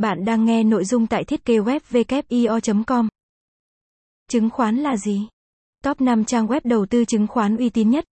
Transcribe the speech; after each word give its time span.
Bạn 0.00 0.24
đang 0.24 0.44
nghe 0.44 0.64
nội 0.64 0.84
dung 0.84 1.06
tại 1.06 1.24
thiết 1.24 1.44
kế 1.44 1.58
web 1.58 2.84
com 2.86 3.08
Chứng 4.30 4.50
khoán 4.50 4.76
là 4.76 4.96
gì? 4.96 5.28
Top 5.84 6.00
5 6.00 6.24
trang 6.24 6.46
web 6.46 6.60
đầu 6.64 6.86
tư 6.86 7.04
chứng 7.04 7.26
khoán 7.26 7.56
uy 7.56 7.70
tín 7.70 7.90
nhất. 7.90 8.04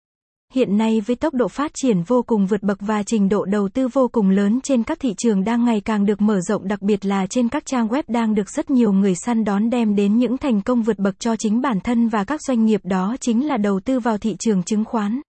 Hiện 0.53 0.77
nay 0.77 1.01
với 1.01 1.15
tốc 1.15 1.33
độ 1.33 1.47
phát 1.47 1.71
triển 1.73 2.01
vô 2.01 2.23
cùng 2.23 2.47
vượt 2.47 2.63
bậc 2.63 2.77
và 2.81 3.03
trình 3.03 3.29
độ 3.29 3.45
đầu 3.45 3.69
tư 3.69 3.87
vô 3.87 4.07
cùng 4.07 4.29
lớn 4.29 4.59
trên 4.61 4.83
các 4.83 4.99
thị 4.99 5.13
trường 5.17 5.43
đang 5.43 5.65
ngày 5.65 5.81
càng 5.81 6.05
được 6.05 6.21
mở 6.21 6.41
rộng, 6.41 6.67
đặc 6.67 6.81
biệt 6.81 7.05
là 7.05 7.27
trên 7.27 7.49
các 7.49 7.65
trang 7.65 7.87
web 7.87 8.03
đang 8.07 8.35
được 8.35 8.49
rất 8.49 8.69
nhiều 8.69 8.91
người 8.91 9.15
săn 9.15 9.43
đón 9.43 9.69
đem 9.69 9.95
đến 9.95 10.17
những 10.17 10.37
thành 10.37 10.61
công 10.61 10.83
vượt 10.83 10.99
bậc 10.99 11.19
cho 11.19 11.35
chính 11.35 11.61
bản 11.61 11.79
thân 11.79 12.07
và 12.07 12.23
các 12.23 12.41
doanh 12.41 12.65
nghiệp, 12.65 12.81
đó 12.83 13.15
chính 13.21 13.47
là 13.47 13.57
đầu 13.57 13.79
tư 13.79 13.99
vào 13.99 14.17
thị 14.17 14.35
trường 14.39 14.63
chứng 14.63 14.85
khoán. 14.85 15.21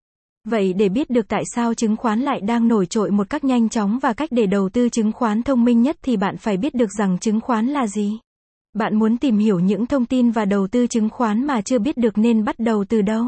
Vậy 0.51 0.73
để 0.73 0.89
biết 0.89 1.11
được 1.11 1.29
tại 1.29 1.43
sao 1.55 1.75
chứng 1.75 1.97
khoán 1.97 2.21
lại 2.21 2.41
đang 2.41 2.69
nổi 2.69 2.87
trội 2.87 3.11
một 3.11 3.31
cách 3.31 3.45
nhanh 3.45 3.69
chóng 3.69 3.99
và 3.99 4.13
cách 4.13 4.29
để 4.33 4.47
đầu 4.47 4.69
tư 4.69 4.89
chứng 4.89 5.13
khoán 5.13 5.43
thông 5.43 5.65
minh 5.65 5.83
nhất 5.83 5.97
thì 6.03 6.17
bạn 6.17 6.37
phải 6.37 6.57
biết 6.57 6.75
được 6.75 6.93
rằng 6.99 7.19
chứng 7.19 7.41
khoán 7.41 7.67
là 7.67 7.87
gì. 7.87 8.19
Bạn 8.75 8.99
muốn 8.99 9.17
tìm 9.17 9.39
hiểu 9.39 9.59
những 9.59 9.87
thông 9.87 10.07
tin 10.07 10.31
và 10.31 10.45
đầu 10.45 10.67
tư 10.67 10.87
chứng 10.87 11.09
khoán 11.09 11.47
mà 11.47 11.61
chưa 11.61 11.79
biết 11.79 11.97
được 11.97 12.19
nên 12.19 12.45
bắt 12.45 12.59
đầu 12.59 12.85
từ 12.89 13.03
đâu? 13.03 13.25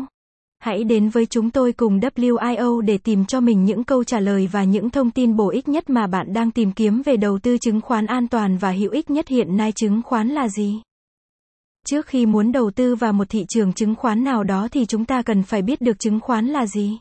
Hãy 0.59 0.85
đến 0.85 1.09
với 1.09 1.27
chúng 1.27 1.51
tôi 1.51 1.73
cùng 1.73 2.01
WIO 2.01 2.81
để 2.81 2.99
tìm 2.99 3.25
cho 3.25 3.41
mình 3.41 3.65
những 3.65 3.85
câu 3.85 4.05
trả 4.05 4.21
lời 4.21 4.49
và 4.53 4.65
những 4.65 4.91
thông 4.91 5.11
tin 5.11 5.37
bổ 5.37 5.51
ích 5.51 5.69
nhất 5.69 5.91
mà 5.91 6.07
bạn 6.07 6.33
đang 6.33 6.51
tìm 6.51 6.73
kiếm 6.73 7.03
về 7.03 7.17
đầu 7.17 7.39
tư 7.39 7.59
chứng 7.59 7.81
khoán 7.81 8.07
an 8.07 8.29
toàn 8.29 8.57
và 8.59 8.71
hữu 8.71 8.91
ích 8.91 9.11
nhất 9.11 9.29
hiện 9.29 9.57
nay 9.57 9.73
chứng 9.73 10.03
khoán 10.03 10.29
là 10.29 10.49
gì? 10.49 10.81
Trước 11.87 12.07
khi 12.07 12.27
muốn 12.27 12.53
đầu 12.53 12.71
tư 12.71 12.95
vào 12.95 13.13
một 13.13 13.29
thị 13.29 13.45
trường 13.49 13.73
chứng 13.73 13.95
khoán 13.95 14.25
nào 14.25 14.45
đó 14.45 14.69
thì 14.73 14.87
chúng 14.87 15.05
ta 15.05 15.23
cần 15.23 15.43
phải 15.43 15.63
biết 15.63 15.81
được 15.81 15.99
chứng 15.99 16.21
khoán 16.21 16.47
là 16.47 16.67
gì. 16.67 16.99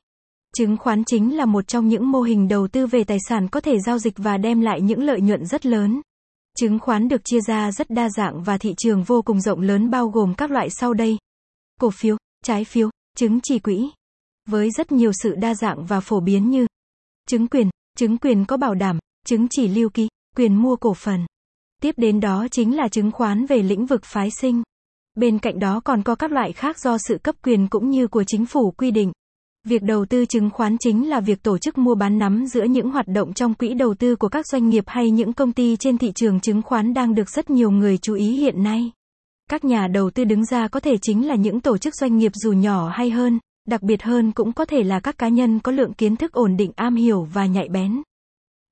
Chứng 0.57 0.77
khoán 0.77 1.03
chính 1.03 1.37
là 1.37 1.45
một 1.45 1.67
trong 1.67 1.87
những 1.87 2.11
mô 2.11 2.21
hình 2.21 2.47
đầu 2.47 2.67
tư 2.67 2.87
về 2.87 3.03
tài 3.03 3.17
sản 3.29 3.47
có 3.47 3.59
thể 3.59 3.79
giao 3.79 3.99
dịch 3.99 4.13
và 4.17 4.37
đem 4.37 4.61
lại 4.61 4.81
những 4.81 5.03
lợi 5.03 5.21
nhuận 5.21 5.45
rất 5.45 5.65
lớn. 5.65 6.01
Chứng 6.57 6.79
khoán 6.79 7.07
được 7.07 7.21
chia 7.25 7.41
ra 7.41 7.71
rất 7.71 7.89
đa 7.89 8.09
dạng 8.09 8.43
và 8.43 8.57
thị 8.57 8.73
trường 8.77 9.03
vô 9.03 9.21
cùng 9.21 9.41
rộng 9.41 9.61
lớn 9.61 9.89
bao 9.89 10.07
gồm 10.07 10.33
các 10.33 10.51
loại 10.51 10.69
sau 10.69 10.93
đây. 10.93 11.17
Cổ 11.79 11.89
phiếu, 11.89 12.17
trái 12.43 12.63
phiếu, 12.63 12.89
chứng 13.17 13.39
chỉ 13.43 13.59
quỹ. 13.59 13.89
Với 14.49 14.71
rất 14.71 14.91
nhiều 14.91 15.11
sự 15.23 15.35
đa 15.35 15.55
dạng 15.55 15.85
và 15.85 15.99
phổ 15.99 16.19
biến 16.19 16.49
như 16.49 16.67
chứng 17.27 17.47
quyền, 17.47 17.69
chứng 17.97 18.17
quyền 18.17 18.45
có 18.45 18.57
bảo 18.57 18.75
đảm, 18.75 18.99
chứng 19.25 19.47
chỉ 19.49 19.67
lưu 19.67 19.89
ký, 19.89 20.07
quyền 20.35 20.55
mua 20.55 20.75
cổ 20.75 20.93
phần. 20.93 21.25
Tiếp 21.81 21.95
đến 21.97 22.19
đó 22.19 22.47
chính 22.51 22.77
là 22.77 22.87
chứng 22.87 23.11
khoán 23.11 23.45
về 23.45 23.61
lĩnh 23.63 23.85
vực 23.85 24.01
phái 24.03 24.29
sinh. 24.31 24.63
Bên 25.15 25.39
cạnh 25.39 25.59
đó 25.59 25.81
còn 25.83 26.03
có 26.03 26.15
các 26.15 26.31
loại 26.31 26.53
khác 26.53 26.79
do 26.79 26.97
sự 26.97 27.17
cấp 27.23 27.35
quyền 27.43 27.67
cũng 27.67 27.89
như 27.89 28.07
của 28.07 28.23
chính 28.27 28.45
phủ 28.45 28.71
quy 28.71 28.91
định. 28.91 29.11
Việc 29.69 29.83
đầu 29.83 30.05
tư 30.05 30.25
chứng 30.25 30.49
khoán 30.49 30.77
chính 30.79 31.09
là 31.09 31.19
việc 31.19 31.43
tổ 31.43 31.57
chức 31.57 31.77
mua 31.77 31.95
bán 31.95 32.19
nắm 32.19 32.45
giữa 32.45 32.63
những 32.63 32.91
hoạt 32.91 33.07
động 33.07 33.33
trong 33.33 33.53
quỹ 33.53 33.73
đầu 33.73 33.93
tư 33.93 34.15
của 34.15 34.29
các 34.29 34.47
doanh 34.47 34.69
nghiệp 34.69 34.83
hay 34.87 35.11
những 35.11 35.33
công 35.33 35.51
ty 35.51 35.75
trên 35.75 35.97
thị 35.97 36.11
trường 36.15 36.39
chứng 36.39 36.61
khoán 36.61 36.93
đang 36.93 37.15
được 37.15 37.29
rất 37.29 37.49
nhiều 37.49 37.71
người 37.71 37.97
chú 37.97 38.13
ý 38.13 38.37
hiện 38.37 38.63
nay. 38.63 38.91
Các 39.49 39.63
nhà 39.63 39.87
đầu 39.87 40.09
tư 40.09 40.23
đứng 40.23 40.45
ra 40.45 40.67
có 40.67 40.79
thể 40.79 40.97
chính 41.01 41.27
là 41.27 41.35
những 41.35 41.61
tổ 41.61 41.77
chức 41.77 41.95
doanh 41.95 42.17
nghiệp 42.17 42.31
dù 42.35 42.51
nhỏ 42.51 42.89
hay 42.93 43.09
hơn, 43.09 43.39
đặc 43.67 43.81
biệt 43.81 44.03
hơn 44.03 44.31
cũng 44.31 44.53
có 44.53 44.65
thể 44.65 44.83
là 44.83 44.99
các 44.99 45.17
cá 45.17 45.27
nhân 45.27 45.59
có 45.59 45.71
lượng 45.71 45.93
kiến 45.93 46.15
thức 46.15 46.31
ổn 46.31 46.57
định 46.57 46.71
am 46.75 46.95
hiểu 46.95 47.27
và 47.33 47.45
nhạy 47.45 47.69
bén. 47.69 48.01